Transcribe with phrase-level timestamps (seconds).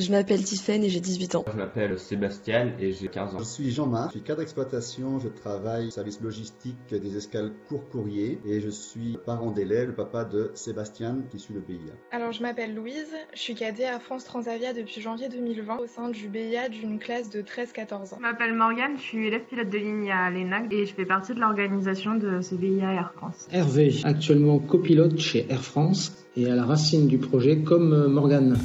[0.00, 1.44] Je m'appelle Tiffaine et j'ai 18 ans.
[1.52, 3.38] Je m'appelle Sébastien et j'ai 15 ans.
[3.38, 7.86] Je suis Jean-Marc, je suis cadre d'exploitation, je travaille au service logistique des escales court
[7.90, 11.92] courrier et je suis parent d'élève, le papa de Sébastien qui suit le BIA.
[12.12, 16.08] Alors je m'appelle Louise, je suis cadet à France Transavia depuis janvier 2020 au sein
[16.08, 18.16] du BIA d'une classe de 13-14 ans.
[18.16, 21.34] Je m'appelle Morgane, je suis élève pilote de ligne à l'ENAC et je fais partie
[21.34, 23.48] de l'organisation de ce BIA Air France.
[23.52, 28.56] Hervé, actuellement copilote chez Air France et à la racine du projet comme Morgane.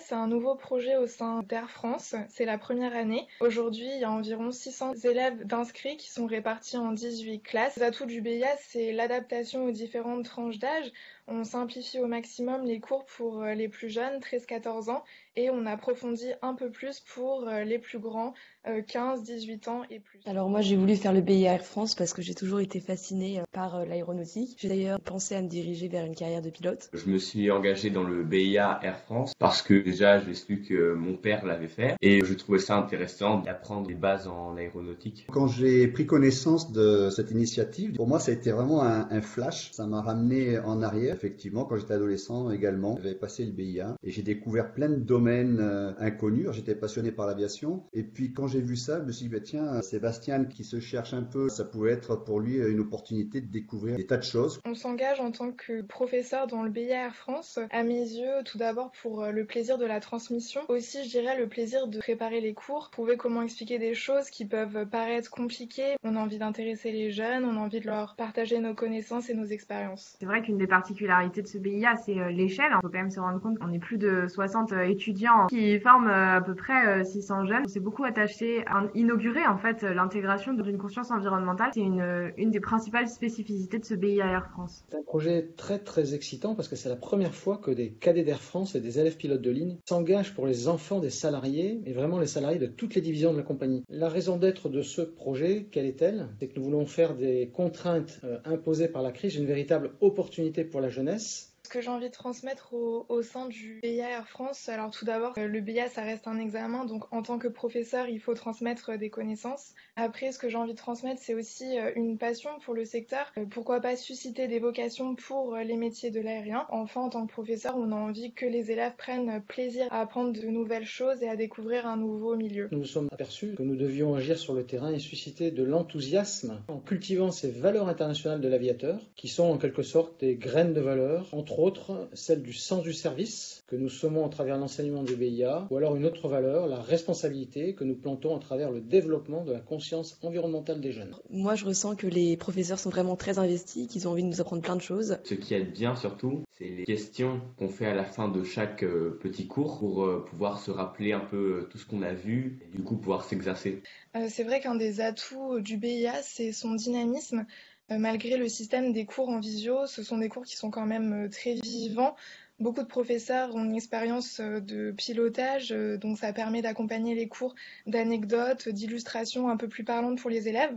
[0.00, 2.14] C'est un nouveau projet au sein d'Air France.
[2.28, 3.26] C'est la première année.
[3.40, 7.76] Aujourd'hui, il y a environ 600 élèves d'inscrits qui sont répartis en 18 classes.
[7.76, 10.92] L'atout du BIA, c'est l'adaptation aux différentes tranches d'âge.
[11.32, 15.04] On simplifie au maximum les cours pour les plus jeunes, 13-14 ans,
[15.36, 18.34] et on approfondit un peu plus pour les plus grands,
[18.66, 20.20] 15-18 ans et plus.
[20.26, 23.40] Alors moi j'ai voulu faire le BIA Air France parce que j'ai toujours été fascinée
[23.52, 24.56] par l'aéronautique.
[24.58, 26.90] J'ai d'ailleurs pensé à me diriger vers une carrière de pilote.
[26.92, 30.94] Je me suis engagé dans le BIA Air France parce que déjà j'ai su que
[30.94, 35.26] mon père l'avait fait et je trouvais ça intéressant d'apprendre les bases en aéronautique.
[35.30, 39.22] Quand j'ai pris connaissance de cette initiative, pour moi ça a été vraiment un, un
[39.22, 39.70] flash.
[39.72, 41.16] Ça m'a ramené en arrière.
[41.20, 45.58] Effectivement, quand j'étais adolescent également, j'avais passé le BIA et j'ai découvert plein de domaines
[45.60, 46.48] euh, inconnus.
[46.52, 49.40] J'étais passionné par l'aviation et puis quand j'ai vu ça, je me suis dit bah,
[49.40, 53.48] tiens, Sébastien qui se cherche un peu, ça pouvait être pour lui une opportunité de
[53.48, 54.60] découvrir des tas de choses.
[54.64, 57.58] On s'engage en tant que professeur dans le BIA Air France.
[57.70, 61.48] À mes yeux, tout d'abord pour le plaisir de la transmission, aussi je dirais le
[61.48, 65.96] plaisir de préparer les cours, trouver comment expliquer des choses qui peuvent paraître compliquées.
[66.02, 69.34] On a envie d'intéresser les jeunes, on a envie de leur partager nos connaissances et
[69.34, 70.16] nos expériences.
[70.18, 71.09] C'est vrai qu'une des particularités
[71.42, 72.70] de ce BIA, c'est l'échelle.
[72.70, 76.08] Il faut quand même se rendre compte qu'on est plus de 60 étudiants qui forment
[76.08, 77.62] à peu près 600 jeunes.
[77.64, 81.70] On s'est beaucoup attaché à inaugurer en fait l'intégration d'une conscience environnementale.
[81.74, 84.84] C'est une, une des principales spécificités de ce BIA Air France.
[84.90, 88.22] C'est un projet très très excitant parce que c'est la première fois que des cadets
[88.22, 91.92] d'Air France et des élèves pilotes de ligne s'engagent pour les enfants des salariés et
[91.92, 93.82] vraiment les salariés de toutes les divisions de la compagnie.
[93.88, 96.28] La raison d'être de ce projet, quelle est-elle?
[96.38, 100.80] C'est que nous voulons faire des contraintes imposées par la crise une véritable opportunité pour
[100.80, 105.04] la jeunesse que j'ai envie de transmettre au, sein du BIA Air France, alors tout
[105.04, 108.98] d'abord, le BIA, ça reste un examen, donc en tant que professeur, il faut transmettre
[108.98, 109.74] des connaissances.
[109.96, 113.32] Après, ce que j'ai envie de transmettre, c'est aussi une passion pour le secteur.
[113.50, 116.66] Pourquoi pas susciter des vocations pour les métiers de l'aérien.
[116.70, 120.32] Enfin, en tant que professeur, on a envie que les élèves prennent plaisir à apprendre
[120.32, 122.68] de nouvelles choses et à découvrir un nouveau milieu.
[122.72, 126.62] Nous nous sommes aperçus que nous devions agir sur le terrain et susciter de l'enthousiasme
[126.68, 130.80] en cultivant ces valeurs internationales de l'aviateur, qui sont en quelque sorte des graines de
[130.80, 135.16] valeur, entre autre, celle du sens du service que nous semons à travers l'enseignement du
[135.16, 139.44] BIA, ou alors une autre valeur, la responsabilité que nous plantons à travers le développement
[139.44, 141.14] de la conscience environnementale des jeunes.
[141.30, 144.40] Moi, je ressens que les professeurs sont vraiment très investis, qu'ils ont envie de nous
[144.40, 145.18] apprendre plein de choses.
[145.24, 148.84] Ce qui aide bien surtout, c'est les questions qu'on fait à la fin de chaque
[149.20, 152.82] petit cours pour pouvoir se rappeler un peu tout ce qu'on a vu et du
[152.82, 153.82] coup pouvoir s'exercer.
[154.16, 157.46] Euh, c'est vrai qu'un des atouts du BIA, c'est son dynamisme
[157.90, 161.28] malgré le système des cours en visio, ce sont des cours qui sont quand même
[161.30, 162.16] très vivants.
[162.58, 167.54] Beaucoup de professeurs ont une expérience de pilotage, donc ça permet d'accompagner les cours
[167.86, 170.76] d'anecdotes, d'illustrations un peu plus parlantes pour les élèves.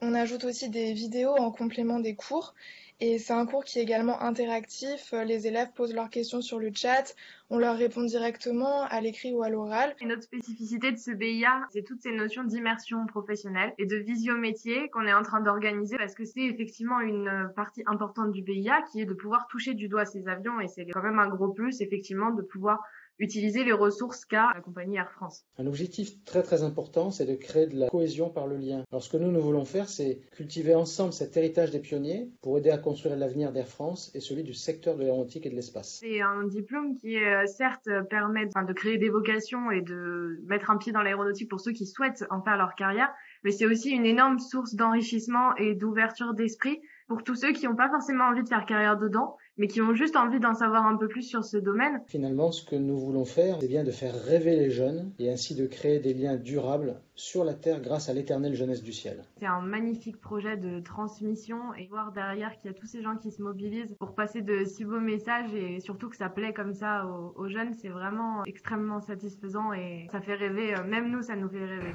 [0.00, 2.54] On ajoute aussi des vidéos en complément des cours.
[3.00, 5.14] Et c'est un cours qui est également interactif.
[5.24, 7.14] Les élèves posent leurs questions sur le chat.
[7.48, 9.94] On leur répond directement à l'écrit ou à l'oral.
[10.00, 14.88] Une autre spécificité de ce BIA, c'est toutes ces notions d'immersion professionnelle et de visio-métier
[14.90, 19.00] qu'on est en train d'organiser parce que c'est effectivement une partie importante du BIA qui
[19.00, 21.80] est de pouvoir toucher du doigt ces avions et c'est quand même un gros plus
[21.80, 22.82] effectivement de pouvoir
[23.18, 25.44] utiliser les ressources qu'a la compagnie Air France.
[25.58, 28.84] Un objectif très très important, c'est de créer de la cohésion par le lien.
[28.90, 32.58] Alors ce que nous, nous voulons faire, c'est cultiver ensemble cet héritage des pionniers pour
[32.58, 35.98] aider à construire l'avenir d'Air France et celui du secteur de l'aéronautique et de l'espace.
[36.00, 40.92] C'est un diplôme qui, certes, permet de créer des vocations et de mettre un pied
[40.92, 43.12] dans l'aéronautique pour ceux qui souhaitent en faire leur carrière,
[43.44, 47.76] mais c'est aussi une énorme source d'enrichissement et d'ouverture d'esprit pour tous ceux qui n'ont
[47.76, 50.96] pas forcément envie de faire carrière dedans, mais qui ont juste envie d'en savoir un
[50.96, 52.00] peu plus sur ce domaine.
[52.06, 55.54] Finalement, ce que nous voulons faire, c'est bien de faire rêver les jeunes et ainsi
[55.54, 59.22] de créer des liens durables sur la Terre grâce à l'éternelle jeunesse du ciel.
[59.40, 63.16] C'est un magnifique projet de transmission et voir derrière qu'il y a tous ces gens
[63.16, 66.74] qui se mobilisent pour passer de si beaux messages et surtout que ça plaît comme
[66.74, 71.34] ça aux, aux jeunes, c'est vraiment extrêmement satisfaisant et ça fait rêver, même nous, ça
[71.34, 71.94] nous fait rêver.